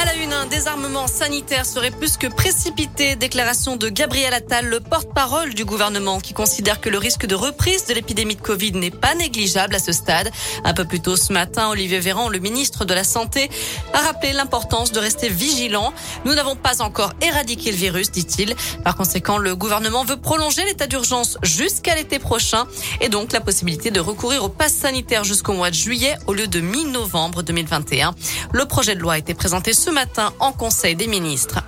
À 0.00 0.04
la 0.04 0.14
une, 0.14 0.32
un 0.32 0.46
désarmement 0.46 1.08
sanitaire 1.08 1.66
serait 1.66 1.90
plus 1.90 2.16
que 2.16 2.28
précipité. 2.28 3.16
Déclaration 3.16 3.74
de 3.74 3.88
Gabriel 3.88 4.32
Attal, 4.32 4.66
le 4.66 4.78
porte-parole 4.78 5.54
du 5.54 5.64
gouvernement, 5.64 6.20
qui 6.20 6.34
considère 6.34 6.80
que 6.80 6.88
le 6.88 6.98
risque 6.98 7.26
de 7.26 7.34
reprise 7.34 7.86
de 7.86 7.94
l'épidémie 7.94 8.36
de 8.36 8.40
Covid 8.40 8.74
n'est 8.74 8.92
pas 8.92 9.16
négligeable 9.16 9.74
à 9.74 9.80
ce 9.80 9.90
stade. 9.90 10.30
Un 10.62 10.72
peu 10.72 10.84
plus 10.84 11.00
tôt 11.00 11.16
ce 11.16 11.32
matin, 11.32 11.70
Olivier 11.70 11.98
Véran, 11.98 12.28
le 12.28 12.38
ministre 12.38 12.84
de 12.84 12.94
la 12.94 13.02
Santé, 13.02 13.50
a 13.92 13.98
rappelé 13.98 14.32
l'importance 14.32 14.92
de 14.92 15.00
rester 15.00 15.28
vigilant. 15.30 15.92
Nous 16.24 16.34
n'avons 16.34 16.54
pas 16.54 16.80
encore 16.80 17.12
éradiqué 17.20 17.72
le 17.72 17.76
virus, 17.76 18.12
dit-il. 18.12 18.54
Par 18.84 18.94
conséquent, 18.94 19.36
le 19.36 19.56
gouvernement 19.56 20.04
veut 20.04 20.16
prolonger 20.16 20.64
l'état 20.64 20.86
d'urgence 20.86 21.38
jusqu'à 21.42 21.96
l'été 21.96 22.20
prochain 22.20 22.68
et 23.00 23.08
donc 23.08 23.32
la 23.32 23.40
possibilité 23.40 23.90
de 23.90 23.98
recourir 23.98 24.44
au 24.44 24.48
pass 24.48 24.74
sanitaire 24.74 25.24
jusqu'au 25.24 25.54
mois 25.54 25.70
de 25.70 25.74
juillet 25.74 26.16
au 26.28 26.34
lieu 26.34 26.46
de 26.46 26.60
mi-novembre 26.60 27.42
2021. 27.42 28.14
Le 28.52 28.64
projet 28.64 28.94
de 28.94 29.00
loi 29.00 29.14
a 29.14 29.18
été 29.18 29.34
présenté 29.34 29.72
ce 29.72 29.87
matin 29.90 30.32
en 30.40 30.52
Conseil 30.52 30.96
des 30.96 31.06
ministres. 31.06 31.60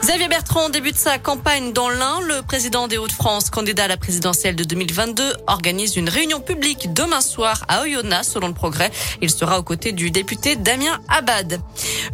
Xavier 0.00 0.28
Bertrand 0.28 0.70
débute 0.70 0.96
sa 0.96 1.18
campagne 1.18 1.72
dans 1.72 1.90
l'Ain. 1.90 2.20
Le 2.26 2.42
président 2.42 2.88
des 2.88 2.98
Hauts-de-France, 2.98 3.50
candidat 3.50 3.84
à 3.84 3.88
la 3.88 3.96
présidentielle 3.96 4.56
de 4.56 4.64
2022, 4.64 5.34
organise 5.46 5.96
une 5.96 6.08
réunion 6.08 6.40
publique 6.40 6.92
demain 6.92 7.20
soir 7.20 7.64
à 7.68 7.82
Oyonnax, 7.82 8.28
selon 8.28 8.48
le 8.48 8.54
progrès. 8.54 8.90
Il 9.20 9.30
sera 9.30 9.58
aux 9.58 9.62
côtés 9.62 9.92
du 9.92 10.10
député 10.10 10.56
Damien 10.56 10.98
Abad. 11.08 11.60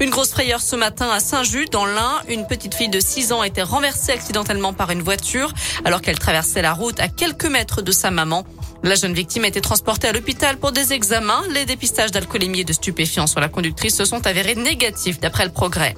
Une 0.01 0.11
grosse 0.11 0.31
frayeur 0.31 0.61
ce 0.61 0.77
matin 0.77 1.09
à 1.11 1.21
Saint-Just, 1.21 1.73
dans 1.73 1.87
l'Ain. 1.87 2.21
Une 2.29 2.47
petite 2.47 2.75
fille 2.75 2.89
de 2.89 3.01
6 3.01 3.33
ans 3.33 3.41
a 3.41 3.47
été 3.47 3.63
renversée 3.63 4.13
accidentellement 4.13 4.73
par 4.73 4.91
une 4.91 5.03
voiture 5.03 5.53
alors 5.85 6.03
qu'elle 6.03 6.19
traversait 6.19 6.63
la 6.63 6.73
route 6.73 6.99
à 7.01 7.09
quelques 7.09 7.47
mètres 7.47 7.83
de 7.83 7.93
sa 7.93 8.11
maman. 8.11 8.45
La 8.83 8.95
jeune 8.95 9.15
victime 9.15 9.45
a 9.45 9.49
été 9.49 9.61
transportée 9.61 10.09
à 10.09 10.13
l'hôpital 10.13 10.59
pour 10.59 10.73
des 10.73 10.93
examens. 10.93 11.43
Les 11.51 11.65
dépistages 11.65 12.11
d'alcoolémie 12.11 12.61
et 12.61 12.65
de 12.65 12.73
stupéfiants 12.73 13.27
sur 13.27 13.41
la 13.41 13.49
conductrice 13.49 13.97
se 13.97 14.05
sont 14.05 14.27
avérés 14.27 14.55
négatifs 14.55 15.19
d'après 15.19 15.45
le 15.45 15.53
progrès. 15.53 15.95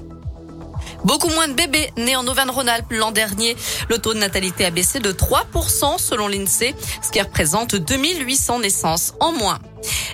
Beaucoup 1.04 1.28
moins 1.28 1.48
de 1.48 1.52
bébés 1.52 1.90
nés 1.96 2.16
en 2.16 2.26
Auvergne-Rhône-Alpes 2.26 2.90
l'an 2.90 3.12
dernier. 3.12 3.56
Le 3.88 3.98
taux 3.98 4.14
de 4.14 4.18
natalité 4.18 4.64
a 4.64 4.70
baissé 4.70 5.00
de 5.00 5.12
3% 5.12 5.98
selon 5.98 6.28
l'INSEE, 6.28 6.74
ce 7.02 7.10
qui 7.10 7.20
représente 7.20 7.76
2800 7.76 8.60
naissances 8.60 9.14
en 9.20 9.32
moins. 9.32 9.58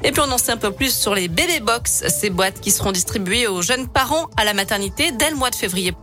Et 0.03 0.13
puis 0.13 0.21
on 0.27 0.31
en 0.31 0.39
sait 0.39 0.53
un 0.53 0.57
peu 0.57 0.71
plus 0.71 0.95
sur 0.95 1.15
les 1.15 1.29
bébé 1.29 1.61
box, 1.61 2.05
ces 2.09 2.29
boîtes 2.29 2.61
qui 2.61 2.71
seront 2.71 2.93
distribuées 2.93 3.47
aux 3.47 3.63
jeunes 3.63 3.89
parents 3.89 4.29
à 4.37 4.45
la 4.45 4.53
maternité 4.53 5.11
dès 5.13 5.31
le 5.31 5.37
mois 5.37 5.51
de 5.51 5.55
février 5.55 5.95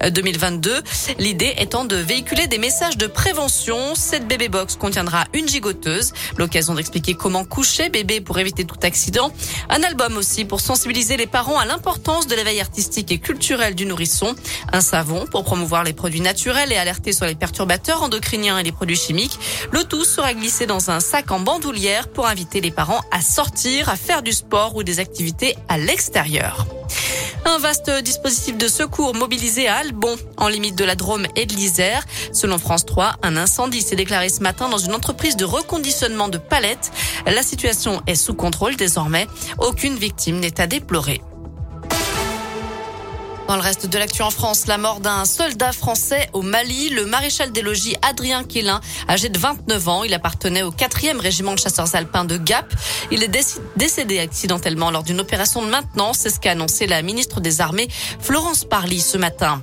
2022. 0.00 0.70
Euh, 0.70 0.80
L'idée 1.18 1.54
étant 1.58 1.84
de 1.84 1.96
véhiculer 1.96 2.46
des 2.46 2.58
messages 2.58 2.96
de 2.96 3.06
prévention. 3.06 3.94
Cette 3.94 4.26
bébé 4.26 4.48
box 4.48 4.76
contiendra 4.76 5.24
une 5.32 5.48
gigoteuse, 5.48 6.12
l'occasion 6.36 6.74
d'expliquer 6.74 7.14
comment 7.14 7.44
coucher 7.44 7.88
bébé 7.88 8.20
pour 8.20 8.38
éviter 8.38 8.64
tout 8.64 8.78
accident. 8.82 9.32
Un 9.68 9.82
album 9.82 10.16
aussi 10.16 10.44
pour 10.44 10.60
sensibiliser 10.60 11.16
les 11.16 11.26
parents 11.26 11.58
à 11.58 11.64
l'importance 11.64 12.26
de 12.26 12.34
l'éveil 12.34 12.60
artistique 12.60 13.10
et 13.12 13.18
culturel 13.18 13.74
du 13.74 13.86
nourrisson. 13.86 14.34
Un 14.72 14.80
savon 14.80 15.26
pour 15.30 15.44
promouvoir 15.44 15.84
les 15.84 15.92
produits 15.92 16.20
naturels 16.20 16.72
et 16.72 16.76
alerter 16.76 17.12
sur 17.12 17.26
les 17.26 17.34
perturbateurs 17.34 18.02
endocriniens 18.02 18.58
et 18.58 18.62
les 18.62 18.72
produits 18.72 18.96
chimiques. 18.96 19.38
Le 19.72 19.84
tout 19.84 20.04
sera 20.04 20.34
glissé 20.34 20.66
dans 20.66 20.90
un 20.90 21.00
sac 21.00 21.30
en 21.30 21.40
bandoulière 21.40 22.08
pour 22.08 22.26
inviter 22.26 22.60
les 22.60 22.70
parents 22.70 23.02
à 23.10 23.20
sortir, 23.20 23.88
à 23.88 23.96
faire 23.96 24.22
du 24.22 24.32
sport 24.32 24.76
ou 24.76 24.82
des 24.82 25.00
activités 25.00 25.56
à 25.68 25.78
l'extérieur. 25.78 26.66
Un 27.48 27.58
vaste 27.58 27.88
dispositif 28.02 28.58
de 28.58 28.66
secours 28.66 29.14
mobilisé 29.14 29.68
à 29.68 29.76
Albon, 29.76 30.16
en 30.36 30.48
limite 30.48 30.74
de 30.74 30.84
la 30.84 30.96
Drôme 30.96 31.28
et 31.36 31.46
de 31.46 31.54
l'Isère. 31.54 32.04
Selon 32.32 32.58
France 32.58 32.84
3, 32.84 33.14
un 33.22 33.36
incendie 33.36 33.82
s'est 33.82 33.94
déclaré 33.94 34.28
ce 34.30 34.40
matin 34.40 34.68
dans 34.68 34.78
une 34.78 34.92
entreprise 34.92 35.36
de 35.36 35.44
reconditionnement 35.44 36.28
de 36.28 36.38
palettes. 36.38 36.90
La 37.24 37.44
situation 37.44 38.02
est 38.08 38.16
sous 38.16 38.34
contrôle 38.34 38.74
désormais. 38.74 39.28
Aucune 39.58 39.94
victime 39.94 40.40
n'est 40.40 40.60
à 40.60 40.66
déplorer. 40.66 41.22
Dans 43.48 43.54
le 43.54 43.62
reste 43.62 43.86
de 43.86 43.96
l'actu 43.96 44.22
en 44.22 44.30
France, 44.30 44.66
la 44.66 44.76
mort 44.76 44.98
d'un 44.98 45.24
soldat 45.24 45.70
français 45.72 46.28
au 46.32 46.42
Mali, 46.42 46.88
le 46.88 47.06
maréchal 47.06 47.52
des 47.52 47.62
logis 47.62 47.94
Adrien 48.02 48.42
Quélin, 48.42 48.80
âgé 49.08 49.28
de 49.28 49.38
29 49.38 49.88
ans. 49.88 50.02
Il 50.02 50.12
appartenait 50.14 50.64
au 50.64 50.72
4e 50.72 51.20
régiment 51.20 51.54
de 51.54 51.60
chasseurs 51.60 51.94
alpins 51.94 52.24
de 52.24 52.38
Gap. 52.38 52.74
Il 53.12 53.22
est 53.22 53.30
décédé 53.76 54.18
accidentellement 54.18 54.90
lors 54.90 55.04
d'une 55.04 55.20
opération 55.20 55.62
de 55.62 55.68
maintenance. 55.68 56.18
C'est 56.18 56.30
ce 56.30 56.40
qu'a 56.40 56.52
annoncé 56.52 56.88
la 56.88 57.02
ministre 57.02 57.40
des 57.40 57.60
Armées, 57.60 57.88
Florence 58.18 58.64
Parly, 58.64 59.00
ce 59.00 59.16
matin. 59.16 59.60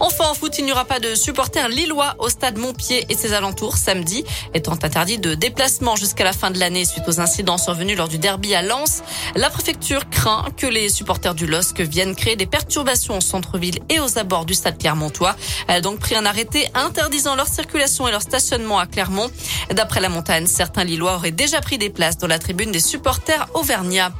Enfin, 0.00 0.24
en 0.30 0.34
foot, 0.34 0.58
il 0.58 0.64
n'y 0.64 0.72
aura 0.72 0.84
pas 0.84 1.00
de 1.00 1.14
supporters 1.14 1.68
lillois 1.68 2.14
au 2.18 2.28
stade 2.28 2.56
Montpied 2.58 3.06
et 3.08 3.14
ses 3.14 3.32
alentours 3.32 3.76
samedi, 3.76 4.24
étant 4.54 4.72
interdit 4.72 5.18
de 5.18 5.34
déplacement 5.34 5.96
jusqu'à 5.96 6.24
la 6.24 6.32
fin 6.32 6.50
de 6.50 6.58
l'année 6.58 6.84
suite 6.84 7.04
aux 7.08 7.20
incidents 7.20 7.58
survenus 7.58 7.96
lors 7.96 8.08
du 8.08 8.18
derby 8.18 8.54
à 8.54 8.62
Lens. 8.62 9.02
La 9.34 9.50
préfecture 9.50 10.08
craint 10.10 10.46
que 10.56 10.66
les 10.66 10.88
supporters 10.88 11.34
du 11.34 11.46
LOSC 11.46 11.80
viennent 11.80 12.14
créer 12.14 12.36
des 12.36 12.46
perturbations 12.46 13.18
au 13.18 13.20
centre-ville 13.20 13.78
et 13.88 14.00
aux 14.00 14.18
abords 14.18 14.44
du 14.44 14.54
stade 14.54 14.78
Clermontois. 14.78 15.36
Elle 15.68 15.76
a 15.76 15.80
donc 15.80 15.98
pris 15.98 16.14
un 16.14 16.26
arrêté 16.26 16.68
interdisant 16.74 17.34
leur 17.36 17.48
circulation 17.48 18.08
et 18.08 18.10
leur 18.10 18.22
stationnement 18.22 18.78
à 18.78 18.86
Clermont. 18.86 19.30
D'après 19.70 20.00
la 20.00 20.08
montagne, 20.08 20.46
certains 20.46 20.84
Lillois 20.84 21.14
auraient 21.16 21.30
déjà 21.30 21.60
pris 21.60 21.78
des 21.78 21.90
places 21.90 22.18
dans 22.18 22.26
la 22.26 22.38
tribune 22.38 22.72
des 22.72 22.80
supporters 22.80 23.46
auvergnats. 23.54 24.12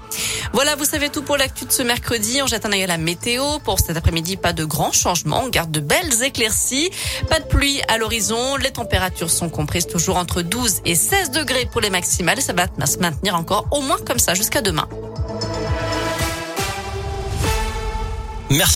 Voilà, 0.52 0.76
vous 0.76 0.84
savez 0.84 1.08
tout 1.10 1.22
pour 1.22 1.36
l'actu 1.36 1.64
de 1.64 1.72
ce 1.72 1.82
mercredi. 1.82 2.40
On 2.42 2.46
jette 2.46 2.66
un 2.66 2.72
œil 2.72 2.84
à 2.84 2.86
la 2.86 2.98
météo. 2.98 3.58
Pour 3.64 3.80
cet 3.80 3.96
après-midi, 3.96 4.36
pas 4.36 4.52
de 4.52 4.64
grands 4.64 4.92
changements. 4.92 5.48
De 5.66 5.80
belles 5.80 6.22
éclaircies. 6.22 6.90
Pas 7.28 7.40
de 7.40 7.44
pluie 7.44 7.80
à 7.88 7.98
l'horizon. 7.98 8.56
Les 8.56 8.70
températures 8.70 9.30
sont 9.30 9.48
comprises 9.48 9.86
toujours 9.86 10.16
entre 10.16 10.42
12 10.42 10.82
et 10.84 10.94
16 10.94 11.32
degrés 11.32 11.66
pour 11.70 11.80
les 11.80 11.90
maximales. 11.90 12.40
Ça 12.40 12.52
va 12.52 12.66
se 12.86 12.98
maintenir 12.98 13.34
encore 13.34 13.66
au 13.72 13.80
moins 13.80 13.98
comme 14.06 14.18
ça 14.18 14.34
jusqu'à 14.34 14.62
demain. 14.62 14.88